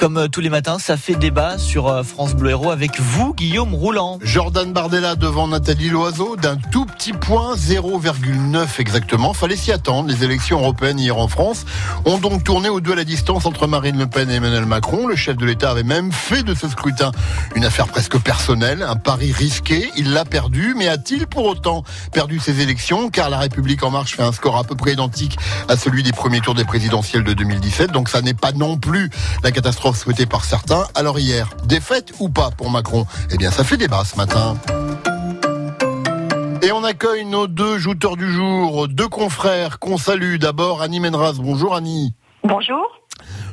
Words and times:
Comme 0.00 0.16
euh, 0.16 0.28
tous 0.28 0.40
les 0.40 0.48
matins, 0.48 0.78
ça 0.78 0.96
fait 0.96 1.14
débat 1.14 1.58
sur 1.58 1.88
euh, 1.88 2.02
France 2.02 2.34
Bleu 2.34 2.52
Héros 2.52 2.70
avec 2.70 2.98
vous, 2.98 3.34
Guillaume 3.34 3.74
Roulant. 3.74 4.18
Jordan 4.22 4.72
Bardella 4.72 5.14
devant 5.14 5.46
Nathalie 5.46 5.90
Loiseau 5.90 6.36
d'un 6.36 6.56
tout 6.56 6.86
petit 6.86 7.12
point, 7.12 7.54
0,9 7.54 8.66
exactement. 8.78 9.34
Fallait 9.34 9.56
s'y 9.56 9.72
attendre. 9.72 10.08
Les 10.08 10.24
élections 10.24 10.60
européennes 10.60 10.98
hier 10.98 11.18
en 11.18 11.28
France 11.28 11.66
ont 12.06 12.16
donc 12.16 12.44
tourné 12.44 12.70
au 12.70 12.80
deux 12.80 12.92
à 12.92 12.94
la 12.94 13.04
distance 13.04 13.44
entre 13.44 13.66
Marine 13.66 13.98
Le 13.98 14.06
Pen 14.06 14.30
et 14.30 14.36
Emmanuel 14.36 14.64
Macron. 14.64 15.06
Le 15.06 15.16
chef 15.16 15.36
de 15.36 15.44
l'État 15.44 15.70
avait 15.70 15.82
même 15.82 16.12
fait 16.12 16.44
de 16.44 16.54
ce 16.54 16.66
scrutin 16.66 17.12
une 17.54 17.66
affaire 17.66 17.86
presque 17.86 18.18
personnelle, 18.20 18.82
un 18.82 18.96
pari 18.96 19.32
risqué. 19.32 19.90
Il 19.98 20.14
l'a 20.14 20.24
perdu, 20.24 20.74
mais 20.78 20.88
a-t-il 20.88 21.26
pour 21.26 21.44
autant 21.44 21.84
perdu 22.10 22.38
ses 22.38 22.60
élections? 22.62 23.10
Car 23.10 23.28
la 23.28 23.36
République 23.36 23.82
en 23.82 23.90
marche 23.90 24.16
fait 24.16 24.22
un 24.22 24.32
score 24.32 24.56
à 24.56 24.64
peu 24.64 24.76
près 24.76 24.94
identique 24.94 25.38
à 25.68 25.76
celui 25.76 26.02
des 26.02 26.12
premiers 26.12 26.40
tours 26.40 26.54
des 26.54 26.64
présidentielles 26.64 27.24
de 27.24 27.34
2017. 27.34 27.92
Donc 27.92 28.08
ça 28.08 28.22
n'est 28.22 28.32
pas 28.32 28.52
non 28.52 28.78
plus 28.78 29.10
la 29.42 29.50
catastrophe 29.52 29.89
souhaité 29.96 30.26
par 30.26 30.44
certains. 30.44 30.86
Alors 30.94 31.18
hier, 31.18 31.48
défaite 31.64 32.12
ou 32.18 32.28
pas 32.28 32.50
pour 32.50 32.70
Macron? 32.70 33.06
Eh 33.30 33.36
bien, 33.36 33.50
ça 33.50 33.64
fait 33.64 33.76
débat 33.76 34.04
ce 34.04 34.16
matin. 34.16 34.56
Et 36.62 36.72
on 36.72 36.84
accueille 36.84 37.24
nos 37.24 37.46
deux 37.46 37.78
jouteurs 37.78 38.16
du 38.16 38.32
jour, 38.32 38.88
deux 38.88 39.08
confrères 39.08 39.78
qu'on 39.78 39.98
salue. 39.98 40.36
D'abord 40.36 40.82
Annie 40.82 41.00
Menraz. 41.00 41.34
Bonjour 41.38 41.74
Annie. 41.74 42.14
Bonjour. 42.44 42.84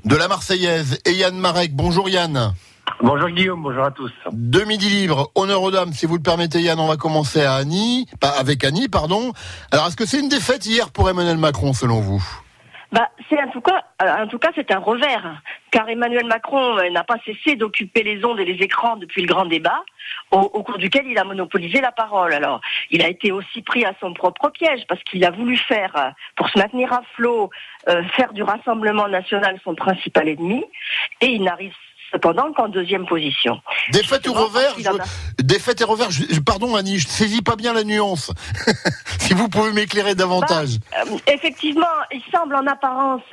De 0.06 0.16
la 0.16 0.28
Marseillaise. 0.28 1.00
Et 1.06 1.14
Yann 1.14 1.38
Marek. 1.38 1.76
Bonjour 1.76 2.10
Yann. 2.10 2.54
Bonjour 3.02 3.30
Guillaume, 3.30 3.62
bonjour 3.62 3.84
à 3.84 3.92
tous. 3.92 4.12
Deux 4.32 4.66
midi 4.66 4.90
libre, 4.90 5.30
honneur 5.36 5.62
aux 5.62 5.70
dames, 5.70 5.94
si 5.94 6.08
vous 6.08 6.16
le 6.16 6.22
permettez 6.22 6.62
Yann, 6.62 6.80
on 6.80 6.88
va 6.88 6.98
commencer 6.98 7.44
à 7.44 7.54
Annie, 7.54 8.08
pas 8.20 8.30
avec 8.30 8.64
Annie, 8.64 8.88
pardon. 8.88 9.34
Alors 9.72 9.88
est-ce 9.88 9.96
que 9.96 10.06
c'est 10.08 10.20
une 10.20 10.30
défaite 10.30 10.66
hier 10.66 10.90
pour 10.90 11.08
Emmanuel 11.08 11.38
Macron 11.38 11.74
selon 11.74 12.00
vous? 12.00 12.24
Bah, 12.92 13.10
c'est 13.30 13.42
en 13.42 13.50
tout 13.50 13.62
cas, 13.62 13.84
euh, 14.02 14.24
en 14.24 14.28
tout 14.28 14.40
cas, 14.40 14.52
c'est 14.56 14.72
un 14.72 14.80
revers, 14.80 15.42
car 15.72 15.90
Emmanuel 15.90 16.26
Macron 16.26 16.78
euh, 16.78 16.90
n'a 16.90 17.04
pas 17.04 17.18
cessé 17.26 17.56
d'occuper 17.56 18.04
les 18.04 18.24
ondes 18.24 18.40
et 18.40 18.46
les 18.46 18.64
écrans 18.64 18.96
depuis 18.96 19.22
le 19.22 19.28
grand 19.28 19.46
débat, 19.46 19.84
au, 20.32 20.64
cours 20.64 20.78
duquel 20.78 21.06
il 21.06 21.18
a 21.18 21.26
monopolisé 21.26 21.82
la 21.82 21.92
parole. 21.92 22.34
Alors, 22.34 22.62
il 22.90 23.02
a 23.02 23.10
été 23.10 23.32
aussi 23.32 23.62
pris 23.62 23.84
à 23.84 23.94
son 24.00 24.14
propre 24.14 24.50
piège 24.50 24.86
parce 24.88 25.04
qu'il 25.04 25.26
a 25.26 25.32
voulu 25.32 25.58
faire, 25.58 25.92
euh, 25.98 26.10
pour 26.38 26.48
se 26.50 26.58
maintenir 26.58 26.94
à 26.94 27.02
flot, 27.16 27.50
faire 28.16 28.34
du 28.34 28.44
Rassemblement 28.44 29.08
national 29.08 29.58
son 29.64 29.74
principal 29.74 30.28
ennemi, 30.28 30.66
et 31.22 31.28
il 31.28 31.44
n'arrive 31.44 31.74
cependant 32.12 32.52
qu'en 32.54 32.68
deuxième 32.68 33.06
position. 33.06 33.62
Défaite 33.92 34.28
ou 34.28 34.34
revers 34.34 34.76
Défaite 35.40 35.82
et 35.82 35.84
revers. 35.84 36.10
pardon 36.46 36.76
Annie, 36.76 36.98
je 36.98 37.08
saisis 37.08 37.42
pas 37.42 37.56
bien 37.56 37.74
la 37.74 37.84
nuance. 37.84 38.32
si 39.20 39.34
vous 39.34 39.50
pouvez 39.50 39.72
m'éclairer 39.74 40.16
davantage. 40.16 40.78
Bah, 40.92 40.98
euh, 41.06 41.18
effectivement, 41.28 41.86
il 42.12 42.22
semble 42.32 42.56
en 42.56 42.66
apparence 42.68 43.24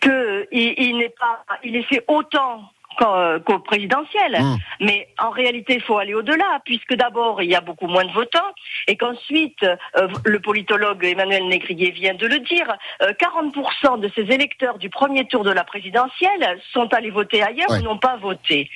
que 0.00 0.46
il 0.52 0.98
n'est 0.98 1.14
pas, 1.18 1.44
il 1.62 1.76
est 1.76 1.82
fait 1.82 2.04
autant 2.08 2.70
qu'au 2.96 3.58
présidentiel. 3.60 4.38
Hmm. 4.40 4.56
Mais 4.80 5.08
en 5.18 5.30
réalité, 5.30 5.74
il 5.74 5.82
faut 5.82 5.98
aller 5.98 6.14
au-delà, 6.14 6.60
puisque 6.64 6.94
d'abord, 6.94 7.42
il 7.42 7.50
y 7.50 7.54
a 7.54 7.60
beaucoup 7.60 7.86
moins 7.86 8.04
de 8.04 8.12
votants, 8.12 8.52
et 8.86 8.96
qu'ensuite, 8.96 9.62
euh, 9.62 10.08
le 10.24 10.40
politologue 10.40 11.04
Emmanuel 11.04 11.46
Négrier 11.46 11.90
vient 11.90 12.14
de 12.14 12.26
le 12.26 12.38
dire, 12.40 12.76
40% 13.00 13.94
euh, 13.94 13.96
de 13.98 14.10
ces 14.14 14.22
électeurs 14.22 14.78
du 14.78 14.90
premier 14.90 15.26
tour 15.26 15.44
de 15.44 15.50
la 15.50 15.64
présidentielle 15.64 16.60
sont 16.72 16.92
allés 16.92 17.10
voter 17.10 17.42
ailleurs 17.42 17.70
ou 17.70 17.82
n'ont 17.82 17.98
pas 17.98 18.16
voté. 18.16 18.70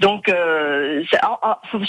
Donc, 0.00 0.28
euh, 0.28 1.02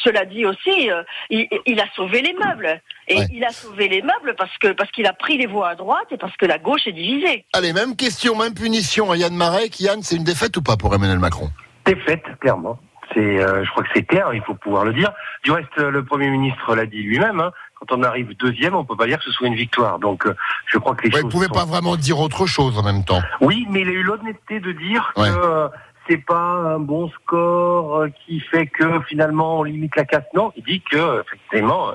cela 0.04 0.26
dit 0.26 0.45
aussi, 0.45 0.89
il, 1.30 1.80
a 1.80 1.86
sauvé 1.95 2.22
les 2.22 2.34
meubles. 2.34 2.81
Et 3.08 3.20
il 3.32 3.44
a 3.44 3.52
sauvé 3.52 3.88
les 3.88 4.02
meubles 4.02 4.36
parce 4.38 4.58
que 4.58 4.72
parce 4.73 4.92
qu'il 4.92 5.06
a 5.08 5.14
pris 5.14 5.38
les 5.38 5.48
voix 5.48 5.70
à 5.70 5.76
droite 5.76 6.08
et 6.12 6.18
parce 6.18 6.36
que 6.38 6.46
la 6.46 6.58
gauche 6.58 6.88
est 6.88 6.94
divisée. 6.94 7.45
Allez, 7.54 7.73
même 7.73 7.95
question, 7.95 8.36
même 8.38 8.54
punition 8.54 9.12
à 9.12 9.18
Yann 9.18 9.36
Marek. 9.36 9.80
Yann, 9.80 10.02
c'est 10.02 10.16
une 10.16 10.23
défaite 10.23 10.56
ou 10.58 10.62
pas 10.62 10.78
pour 10.78 10.94
Emmanuel 10.95 11.20
Macron? 11.20 11.50
Défaite, 11.86 12.23
clairement. 12.40 12.80
C'est, 13.14 13.20
euh, 13.20 13.64
je 13.64 13.70
crois 13.72 13.84
que 13.84 13.90
c'est 13.94 14.04
clair, 14.04 14.34
il 14.34 14.42
faut 14.42 14.56
pouvoir 14.56 14.86
le 14.86 14.94
dire. 14.94 15.12
Du 15.44 15.52
reste, 15.52 15.78
le 15.78 16.04
Premier 16.04 16.30
ministre 16.30 16.73
l'a 16.73 16.86
dit 16.86 17.04
lui-même. 17.04 17.39
Hein, 17.42 17.52
quand 17.86 17.98
on 17.98 18.04
arrive 18.04 18.36
deuxième, 18.38 18.76
on 18.76 18.86
peut 18.86 18.95
pas 18.95 19.08
dire 19.08 19.17
que 19.17 19.26
ce 19.26 19.32
soit 19.32 19.48
une 19.48 19.56
victoire. 19.56 20.00
Donc, 20.00 20.26
euh, 20.26 20.36
je 20.67 20.77
crois 20.77 20.95
que 20.95 21.04
les 21.04 21.11
choses. 21.11 21.22
Vous 21.22 21.30
pouvez 21.30 21.50
pas 21.50 21.66
vraiment 21.66 21.95
dire 21.95 22.20
autre 22.20 22.45
chose 22.45 22.77
en 22.77 22.83
même 22.83 23.04
temps. 23.04 23.22
Oui, 23.42 23.67
mais 23.70 23.82
il 23.82 23.89
a 23.89 23.92
eu 23.92 24.04
l'honnêteté 24.04 24.60
de 24.60 24.72
dire 24.72 25.11
que 25.16 25.22
euh, 25.22 25.67
c'est 26.08 26.23
pas 26.25 26.36
un 26.75 26.80
bon 26.80 27.09
score 27.09 28.08
qui 28.25 28.39
fait 28.39 28.67
que 28.67 29.02
finalement 29.08 29.59
on 29.59 29.64
limite 29.64 29.95
la 29.95 30.05
casse. 30.05 30.25
Non, 30.33 30.52
il 30.55 30.64
dit 30.64 30.81
que 30.81 31.21
effectivement 31.21 31.91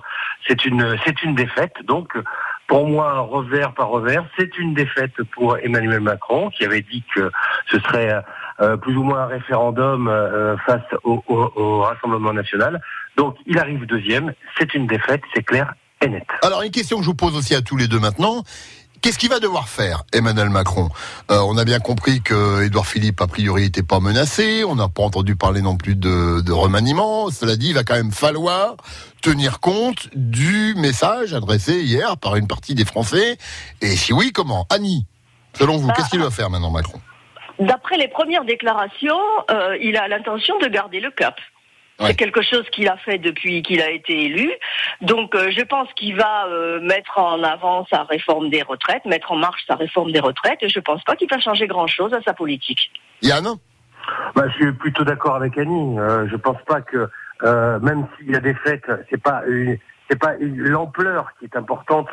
c'est 0.46 0.64
une 0.64 0.96
c'est 1.04 1.22
une 1.22 1.34
défaite. 1.34 1.74
Donc 1.84 2.14
pour 2.68 2.86
moi, 2.86 3.20
revers 3.20 3.72
par 3.72 3.88
revers, 3.88 4.26
c'est 4.38 4.58
une 4.58 4.74
défaite 4.74 5.22
pour 5.34 5.56
Emmanuel 5.56 6.00
Macron 6.00 6.50
qui 6.50 6.66
avait 6.66 6.82
dit 6.82 7.02
que 7.14 7.32
ce 7.70 7.80
serait 7.80 8.22
euh, 8.60 8.76
plus 8.76 8.94
ou 8.94 9.02
moins 9.02 9.22
un 9.22 9.26
référendum 9.26 10.06
euh, 10.06 10.56
face 10.66 10.82
au, 11.02 11.80
Rassemblement 11.80 12.34
national. 12.34 12.80
Donc 13.16 13.36
il 13.46 13.58
arrive 13.58 13.86
deuxième, 13.86 14.34
c'est 14.58 14.74
une 14.74 14.86
défaite, 14.86 15.22
c'est 15.34 15.42
clair 15.42 15.72
et 16.02 16.08
net. 16.08 16.26
Alors 16.42 16.62
une 16.62 16.70
question 16.70 16.98
que 16.98 17.04
je 17.04 17.08
vous 17.08 17.14
pose 17.14 17.34
aussi 17.34 17.54
à 17.54 17.62
tous 17.62 17.78
les 17.78 17.88
deux 17.88 18.00
maintenant. 18.00 18.44
Qu'est-ce 19.00 19.18
qu'il 19.18 19.28
va 19.28 19.38
devoir 19.38 19.68
faire, 19.68 20.02
Emmanuel 20.12 20.50
Macron 20.50 20.88
euh, 21.30 21.38
On 21.46 21.56
a 21.56 21.64
bien 21.64 21.78
compris 21.78 22.20
que 22.20 22.64
Édouard 22.64 22.86
Philippe, 22.86 23.20
a 23.20 23.26
priori, 23.26 23.62
n'était 23.62 23.82
pas 23.82 24.00
menacé. 24.00 24.64
On 24.64 24.74
n'a 24.74 24.88
pas 24.88 25.02
entendu 25.02 25.36
parler 25.36 25.62
non 25.62 25.76
plus 25.76 25.94
de, 25.94 26.40
de, 26.40 26.52
remaniement. 26.52 27.30
Cela 27.30 27.56
dit, 27.56 27.68
il 27.68 27.74
va 27.74 27.84
quand 27.84 27.94
même 27.94 28.12
falloir 28.12 28.76
tenir 29.22 29.60
compte 29.60 30.08
du 30.14 30.74
message 30.76 31.32
adressé 31.32 31.80
hier 31.80 32.16
par 32.16 32.36
une 32.36 32.48
partie 32.48 32.74
des 32.74 32.84
Français. 32.84 33.38
Et 33.80 33.96
si 33.96 34.12
oui, 34.12 34.32
comment? 34.32 34.66
Annie, 34.70 35.06
selon 35.54 35.76
vous, 35.76 35.88
qu'est-ce 35.92 36.10
qu'il 36.10 36.20
va 36.20 36.30
faire 36.30 36.50
maintenant, 36.50 36.70
Macron? 36.70 37.00
D'après 37.60 37.98
les 37.98 38.08
premières 38.08 38.44
déclarations, 38.44 39.18
euh, 39.50 39.76
il 39.80 39.96
a 39.96 40.08
l'intention 40.08 40.58
de 40.58 40.66
garder 40.66 41.00
le 41.00 41.10
cap. 41.10 41.36
C'est 42.00 42.14
quelque 42.14 42.42
chose 42.42 42.64
qu'il 42.70 42.88
a 42.88 42.96
fait 42.96 43.18
depuis 43.18 43.62
qu'il 43.62 43.82
a 43.82 43.90
été 43.90 44.24
élu. 44.24 44.52
Donc 45.00 45.34
euh, 45.34 45.50
je 45.50 45.62
pense 45.62 45.92
qu'il 45.94 46.16
va 46.16 46.46
euh, 46.46 46.80
mettre 46.80 47.18
en 47.18 47.42
avant 47.42 47.86
sa 47.86 48.04
réforme 48.04 48.50
des 48.50 48.62
retraites, 48.62 49.04
mettre 49.04 49.32
en 49.32 49.36
marche 49.36 49.64
sa 49.66 49.74
réforme 49.74 50.12
des 50.12 50.20
retraites, 50.20 50.62
et 50.62 50.68
je 50.68 50.78
pense 50.78 51.02
pas 51.02 51.16
qu'il 51.16 51.28
va 51.28 51.40
changer 51.40 51.66
grand-chose 51.66 52.14
à 52.14 52.22
sa 52.22 52.34
politique. 52.34 52.92
Yann? 53.22 53.46
Bah, 54.34 54.44
Je 54.48 54.54
suis 54.54 54.72
plutôt 54.72 55.04
d'accord 55.04 55.34
avec 55.34 55.58
Annie. 55.58 55.98
Euh, 55.98 56.28
je 56.30 56.36
pense 56.36 56.62
pas 56.66 56.80
que, 56.80 57.08
même 57.80 58.06
s'il 58.16 58.30
y 58.30 58.36
a 58.36 58.40
des 58.40 58.54
fêtes, 58.54 58.90
c'est 59.10 59.22
pas 59.22 59.42
c'est 60.08 60.18
pas 60.18 60.34
l'ampleur 60.40 61.32
qui 61.38 61.44
est 61.44 61.56
importante, 61.56 62.08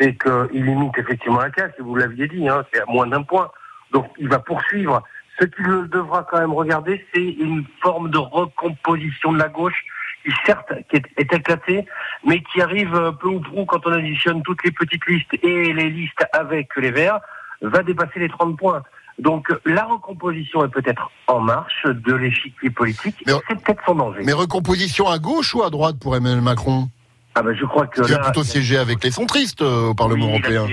c'est 0.00 0.16
qu'il 0.16 0.64
limite 0.64 0.96
effectivement 0.96 1.40
la 1.40 1.50
casse, 1.50 1.72
vous 1.78 1.94
l'aviez 1.94 2.26
dit, 2.26 2.48
hein, 2.48 2.64
c'est 2.72 2.80
à 2.80 2.86
moins 2.86 3.06
d'un 3.06 3.22
point. 3.22 3.50
Donc 3.92 4.06
il 4.18 4.28
va 4.28 4.38
poursuivre. 4.38 5.02
Ce 5.40 5.44
qu'il 5.46 5.88
devra 5.90 6.26
quand 6.30 6.38
même 6.38 6.52
regarder, 6.52 7.04
c'est 7.12 7.24
une 7.24 7.64
forme 7.82 8.10
de 8.10 8.18
recomposition 8.18 9.32
de 9.32 9.38
la 9.38 9.48
gauche 9.48 9.84
qui 10.24 10.32
certes 10.46 10.72
est, 10.92 11.04
est 11.16 11.32
éclatée, 11.32 11.84
mais 12.24 12.42
qui 12.42 12.62
arrive 12.62 13.12
peu 13.20 13.28
ou 13.28 13.40
prou 13.40 13.64
quand 13.66 13.86
on 13.86 13.92
additionne 13.92 14.42
toutes 14.42 14.64
les 14.64 14.70
petites 14.70 15.06
listes 15.06 15.34
et 15.42 15.72
les 15.72 15.90
listes 15.90 16.24
avec 16.32 16.68
les 16.76 16.90
Verts, 16.90 17.20
va 17.62 17.82
dépasser 17.82 18.20
les 18.20 18.28
30 18.28 18.56
points. 18.56 18.82
Donc 19.18 19.46
la 19.64 19.84
recomposition 19.84 20.64
est 20.64 20.68
peut-être 20.68 21.10
en 21.28 21.40
marche 21.40 21.86
de 21.86 22.14
l'échiquier 22.14 22.70
politique, 22.70 23.16
mais 23.26 23.32
c'est 23.48 23.62
peut-être 23.62 23.82
son 23.86 23.94
danger. 23.94 24.22
Mais 24.24 24.32
recomposition 24.32 25.08
à 25.08 25.18
gauche 25.18 25.54
ou 25.54 25.62
à 25.62 25.70
droite 25.70 25.96
pour 26.00 26.16
Emmanuel 26.16 26.40
Macron? 26.40 26.88
Ah 27.36 27.42
ben 27.42 27.54
je 27.54 27.64
crois 27.64 27.86
que 27.86 28.00
il 28.02 28.14
a 28.14 28.18
plutôt 28.18 28.44
siégé 28.44 28.76
avec 28.76 29.02
les 29.02 29.10
centristes 29.10 29.62
euh, 29.62 29.88
au 29.88 29.94
Parlement 29.94 30.28
européen. 30.28 30.66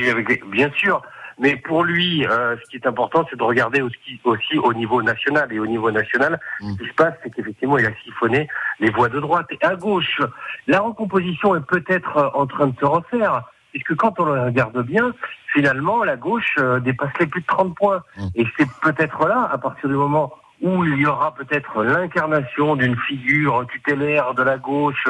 bien 0.52 0.72
sûr, 0.76 1.02
mais 1.40 1.56
pour 1.56 1.84
lui, 1.84 2.26
euh, 2.26 2.56
ce 2.58 2.70
qui 2.70 2.78
est 2.78 2.88
important, 2.88 3.26
c'est 3.30 3.36
de 3.36 3.44
regarder 3.44 3.82
aussi, 3.82 4.20
aussi, 4.24 4.58
au 4.58 4.74
niveau 4.74 5.02
national. 5.02 5.52
Et 5.52 5.60
au 5.60 5.68
niveau 5.68 5.92
national, 5.92 6.40
mm. 6.60 6.74
ce 6.74 6.84
qui 6.84 6.90
se 6.90 6.94
passe, 6.94 7.14
c'est 7.24 7.34
qu'effectivement, 7.34 7.78
il 7.78 7.86
a 7.86 7.92
siphonné 8.04 8.48
les 8.80 8.90
voix 8.90 9.10
de 9.10 9.20
droite. 9.20 9.48
Et 9.52 9.58
à 9.62 9.76
gauche, 9.76 10.22
la 10.68 10.80
recomposition 10.82 11.56
est 11.56 11.66
peut-être 11.66 12.18
euh, 12.18 12.30
en 12.34 12.48
train 12.48 12.68
de 12.68 12.78
se 12.80 12.86
refaire. 12.86 13.44
Puisque 13.72 13.96
quand 13.96 14.20
on 14.20 14.26
le 14.26 14.42
regarde 14.44 14.86
bien, 14.86 15.14
finalement, 15.54 16.04
la 16.04 16.18
gauche 16.18 16.56
euh, 16.60 16.80
dépasse 16.80 17.14
les 17.20 17.28
plus 17.28 17.42
de 17.42 17.48
30 17.48 17.76
points. 17.76 18.04
Mm. 18.18 18.28
Et 18.36 18.46
c'est 18.58 18.68
peut-être 18.82 19.28
là, 19.28 19.50
à 19.52 19.58
partir 19.58 19.90
du 19.90 19.96
moment 19.96 20.34
où 20.62 20.86
il 20.86 21.00
y 21.00 21.08
aura 21.08 21.34
peut-être 21.34 21.84
l'incarnation 21.84 22.76
d'une 22.76 22.96
figure 22.96 23.66
tutélaire 23.66 24.36
de 24.36 24.44
la 24.44 24.60
gauche 24.60 25.08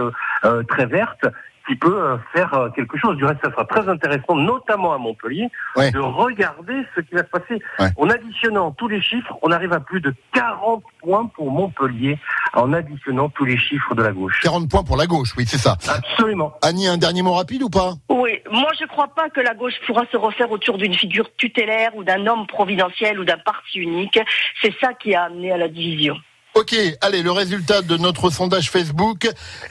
très 0.70 0.86
verte, 0.86 1.26
qui 1.68 1.76
peut 1.76 2.02
euh, 2.02 2.18
faire 2.34 2.54
euh, 2.54 2.70
quelque 2.70 2.98
chose. 2.98 3.18
Du 3.18 3.26
reste, 3.26 3.40
ça 3.44 3.52
sera 3.52 3.66
très 3.66 3.88
intéressant, 3.88 4.36
notamment 4.36 4.94
à 4.94 4.98
Montpellier, 4.98 5.50
de 5.78 6.00
regarder 6.00 6.84
ce 6.96 7.02
qui 7.02 7.16
va 7.16 7.22
se 7.24 7.30
passer. 7.30 7.62
En 7.98 8.10
additionnant 8.10 8.72
tous 8.72 8.88
les 8.88 9.02
chiffres, 9.02 9.38
on 9.42 9.52
arrive 9.52 9.74
à 9.74 9.80
plus 9.80 10.02
de 10.02 10.14
40 10.34 10.84
points 11.02 11.30
pour 11.36 11.52
Montpellier, 11.52 12.18
en 12.54 12.74
additionnant 12.74 13.30
tous 13.30 13.46
les 13.46 13.58
chiffres 13.58 13.96
de 13.96 14.04
la 14.04 14.12
gauche. 14.12 14.40
40 14.42 14.70
points 14.70 14.84
pour 14.84 14.98
la 14.98 15.08
gauche, 15.08 15.34
oui, 15.38 15.46
c'est 15.48 15.58
ça. 15.58 15.78
Absolument. 15.88 16.54
Annie, 16.62 16.88
un 16.88 16.98
dernier 16.98 17.22
mot 17.22 17.34
rapide 17.34 17.64
ou 17.64 17.70
pas? 17.70 17.94
Oui, 18.10 18.40
moi 18.52 18.70
je 18.78 18.84
ne 18.84 18.90
crois 18.90 19.08
pas 19.08 19.30
que 19.30 19.42
la 19.42 19.54
gauche 19.54 19.74
pourra 19.86 20.04
se 20.12 20.18
refaire 20.18 20.52
autour 20.52 20.78
d'une 20.78 20.94
figure 20.94 21.30
tutélaire 21.38 21.96
ou 21.96 22.04
d'un 22.04 22.26
homme 22.28 22.48
providentiel 22.48 23.20
ou 23.20 23.26
d'un 23.26 23.38
parti 23.38 23.80
unique. 23.80 24.20
C'est 24.62 24.74
ça 24.80 24.94
qui 24.94 25.16
a 25.16 25.24
amené 25.24 25.52
à 25.52 25.58
la 25.58 25.68
division. 25.68 26.16
Ok, 26.54 26.76
allez, 27.00 27.22
le 27.22 27.32
résultat 27.32 27.82
de 27.82 27.96
notre 27.96 28.30
sondage 28.30 28.70
Facebook. 28.70 29.30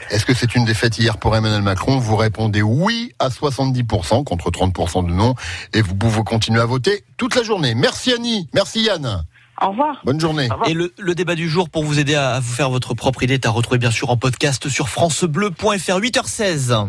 Est-ce 0.09 0.25
que 0.25 0.32
c'est 0.35 0.55
une 0.55 0.65
défaite 0.65 0.99
hier 0.99 1.19
pour 1.19 1.37
Emmanuel 1.37 1.61
Macron? 1.62 1.99
Vous 1.99 2.17
répondez 2.17 2.62
oui 2.62 3.12
à 3.19 3.29
70% 3.29 4.25
contre 4.25 4.50
30% 4.50 5.06
de 5.06 5.12
non. 5.12 5.35
Et 5.75 5.82
vous 5.82 5.94
pouvez 5.94 6.23
continuer 6.25 6.61
à 6.61 6.65
voter 6.65 7.05
toute 7.19 7.35
la 7.37 7.43
journée. 7.43 7.75
Merci 7.75 8.12
Annie, 8.15 8.49
merci 8.55 8.82
Yann. 8.82 9.25
Au 9.61 9.69
revoir. 9.73 10.00
Bonne 10.05 10.19
journée. 10.19 10.49
Et 10.67 10.73
le, 10.73 10.91
le 10.99 11.15
débat 11.15 11.35
du 11.35 11.50
jour 11.50 11.69
pour 11.69 11.85
vous 11.85 11.99
aider 11.99 12.15
à, 12.15 12.31
à 12.37 12.41
vous 12.41 12.50
faire 12.50 12.71
votre 12.71 12.94
propre 12.94 13.23
idée 13.23 13.35
est 13.35 13.44
à 13.44 13.50
retrouver 13.50 13.77
bien 13.79 13.91
sûr 13.91 14.09
en 14.09 14.17
podcast 14.17 14.71
sur 14.71 14.88
francebleu.fr 14.88 15.62
8h16. 16.00 16.88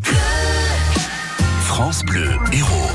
France 1.66 2.04
Bleu 2.06 2.30
Héros. 2.54 2.92